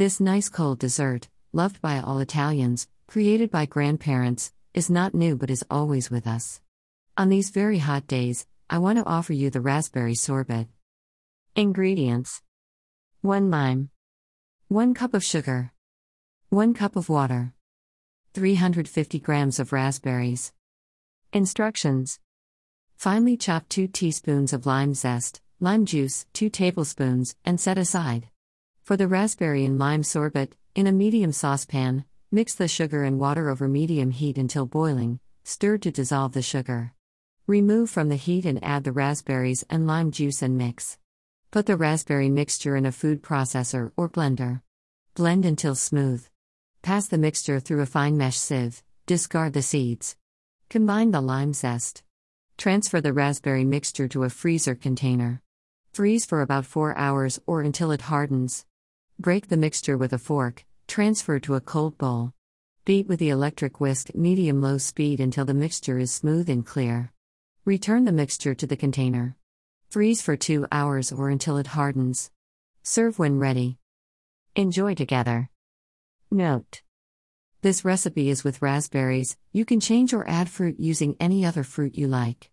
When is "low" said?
64.62-64.78